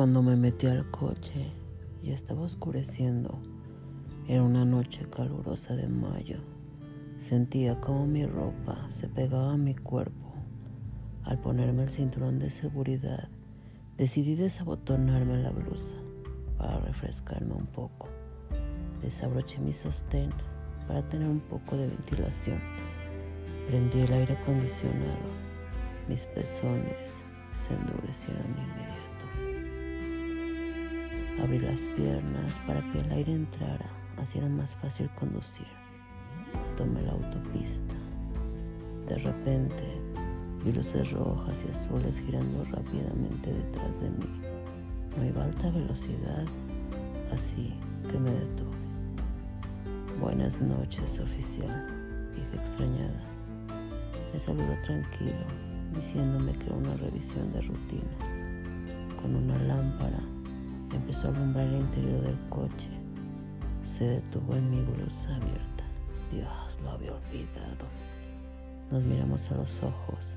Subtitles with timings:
[0.00, 1.50] Cuando me metí al coche,
[2.02, 3.38] ya estaba oscureciendo.
[4.26, 6.38] Era una noche calurosa de mayo.
[7.18, 10.32] Sentía como mi ropa se pegaba a mi cuerpo.
[11.22, 13.28] Al ponerme el cinturón de seguridad,
[13.98, 15.98] decidí desabotonarme la blusa
[16.56, 18.08] para refrescarme un poco.
[19.02, 20.30] Desabroché mi sostén
[20.88, 22.58] para tener un poco de ventilación.
[23.68, 25.28] Prendí el aire acondicionado.
[26.08, 29.09] Mis pezones se endurecieron de inmediato.
[31.42, 33.86] Abrí las piernas para que el aire entrara,
[34.18, 35.66] así era más fácil conducir.
[36.76, 37.94] Tomé la autopista.
[39.08, 39.84] De repente
[40.62, 44.40] vi luces rojas y azules girando rápidamente detrás de mí.
[45.16, 46.44] No iba alta velocidad,
[47.32, 47.72] así
[48.10, 48.76] que me detuve.
[50.20, 51.86] Buenas noches, oficial,
[52.36, 53.24] dije extrañada.
[54.34, 55.46] Me saludó tranquilo,
[55.94, 59.16] diciéndome que era una revisión de rutina.
[59.22, 60.20] Con una lámpara
[60.92, 62.90] Empezó a alumbrar el interior del coche.
[63.82, 65.84] Se detuvo en mi blusa abierta.
[66.32, 67.86] Dios, lo había olvidado.
[68.90, 70.36] Nos miramos a los ojos.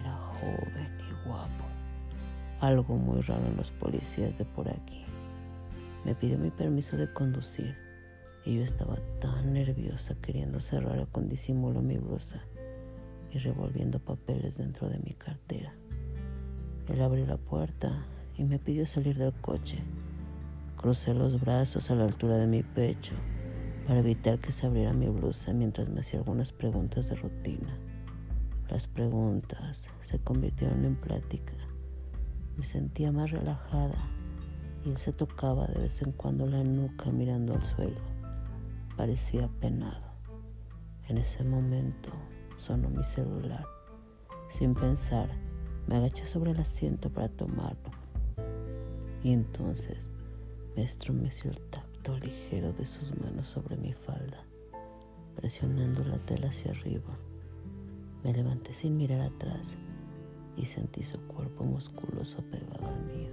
[0.00, 1.64] Era joven y guapo.
[2.60, 5.04] Algo muy raro en los policías de por aquí.
[6.04, 7.74] Me pidió mi permiso de conducir
[8.44, 12.42] y yo estaba tan nerviosa queriendo cerrar con disimulo mi blusa
[13.32, 15.74] y revolviendo papeles dentro de mi cartera.
[16.88, 18.04] Él abrió la puerta
[18.42, 19.78] y me pidió salir del coche.
[20.76, 23.14] Crucé los brazos a la altura de mi pecho
[23.86, 27.78] para evitar que se abriera mi blusa mientras me hacía algunas preguntas de rutina.
[28.68, 31.54] Las preguntas se convirtieron en plática.
[32.56, 34.08] Me sentía más relajada
[34.84, 38.00] y él se tocaba de vez en cuando la nuca mirando al suelo.
[38.96, 40.12] Parecía penado.
[41.08, 42.10] En ese momento
[42.56, 43.64] sonó mi celular.
[44.50, 45.28] Sin pensar,
[45.86, 48.01] me agaché sobre el asiento para tomarlo
[49.22, 50.10] y entonces
[50.76, 54.44] me estremeció el tacto ligero de sus manos sobre mi falda,
[55.36, 57.16] presionando la tela hacia arriba.
[58.24, 59.76] Me levanté sin mirar atrás
[60.56, 63.30] y sentí su cuerpo musculoso pegado al mío.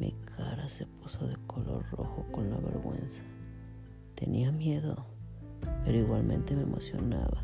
[0.00, 3.22] Mi cara se puso de color rojo con la vergüenza.
[4.14, 5.06] Tenía miedo,
[5.84, 7.42] pero igualmente me emocionaba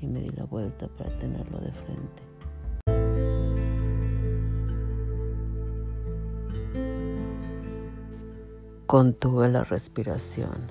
[0.00, 2.33] y me di la vuelta para tenerlo de frente.
[8.94, 10.70] Contuve la respiración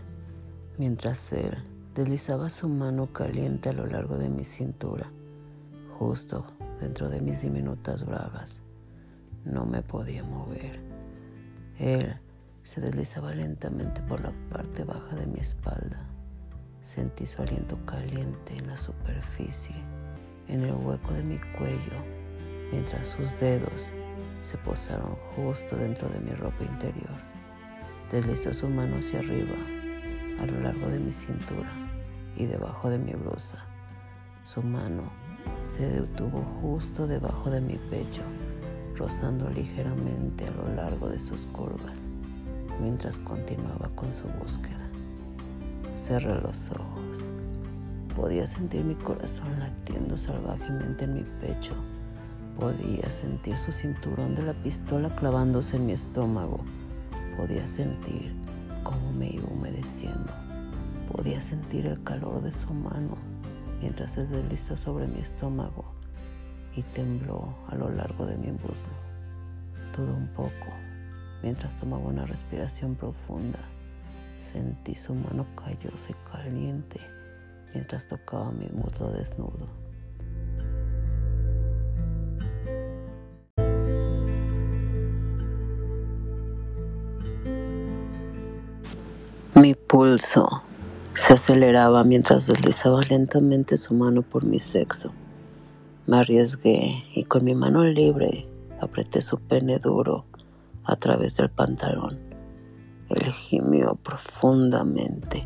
[0.77, 1.57] mientras él
[1.93, 5.11] deslizaba su mano caliente a lo largo de mi cintura,
[5.99, 6.45] justo
[6.79, 8.61] dentro de mis diminutas bragas.
[9.43, 10.79] No me podía mover.
[11.77, 12.15] Él
[12.61, 16.07] se deslizaba lentamente por la parte baja de mi espalda.
[16.81, 19.75] Sentí su aliento caliente en la superficie,
[20.47, 21.99] en el hueco de mi cuello,
[22.71, 23.91] mientras sus dedos
[24.41, 27.32] se posaron justo dentro de mi ropa interior.
[28.13, 29.55] Deslizó su mano hacia arriba,
[30.39, 31.67] a lo largo de mi cintura
[32.37, 33.65] y debajo de mi blusa.
[34.43, 35.01] Su mano
[35.63, 38.21] se detuvo justo debajo de mi pecho,
[38.95, 42.03] rozando ligeramente a lo largo de sus curvas,
[42.79, 44.87] mientras continuaba con su búsqueda.
[45.97, 47.25] Cerré los ojos.
[48.15, 51.73] Podía sentir mi corazón latiendo salvajemente en mi pecho.
[52.59, 56.63] Podía sentir su cinturón de la pistola clavándose en mi estómago
[57.37, 58.33] Podía sentir
[58.83, 60.31] cómo me iba humedeciendo.
[61.11, 63.17] Podía sentir el calor de su mano
[63.81, 65.83] mientras se deslizó sobre mi estómago
[66.75, 68.93] y tembló a lo largo de mi muslo.
[69.95, 70.71] Todo un poco,
[71.41, 73.59] mientras tomaba una respiración profunda,
[74.39, 76.99] sentí su mano callosa y caliente
[77.73, 79.82] mientras tocaba mi muslo desnudo.
[89.55, 90.63] Mi pulso
[91.13, 95.11] se aceleraba mientras deslizaba lentamente su mano por mi sexo.
[96.07, 98.47] Me arriesgué y con mi mano libre
[98.81, 100.25] apreté su pene duro
[100.83, 102.17] a través del pantalón.
[103.09, 105.41] Él gimió profundamente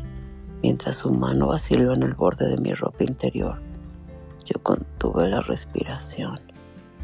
[0.62, 3.60] mientras su mano vaciló en el borde de mi ropa interior.
[4.46, 6.40] Yo contuve la respiración.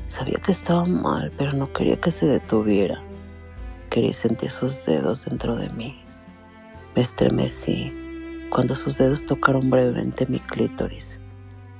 [0.07, 3.03] Sabía que estaba mal, pero no quería que se detuviera.
[3.91, 6.04] Quería sentir sus dedos dentro de mí.
[6.95, 7.93] Me estremecí
[8.51, 11.19] cuando sus dedos tocaron brevemente mi clítoris.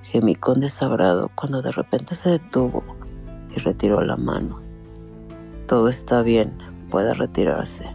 [0.03, 2.83] Gemí con desagrado cuando de repente se detuvo
[3.55, 4.61] y retiró la mano.
[5.69, 6.59] Todo está bien,
[6.91, 7.87] puede retirarse,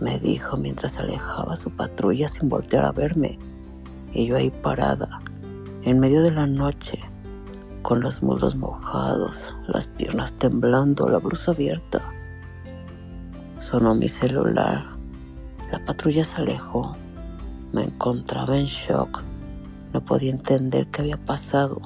[0.00, 3.38] me dijo mientras alejaba su patrulla sin voltear a verme.
[4.14, 5.20] Y yo ahí parada,
[5.82, 6.98] en medio de la noche,
[7.82, 12.00] con los muslos mojados, las piernas temblando, la blusa abierta.
[13.60, 14.97] Sonó mi celular.
[15.70, 16.96] La patrulla se alejó.
[17.72, 19.22] Me encontraba en shock.
[19.92, 21.80] No podía entender qué había pasado.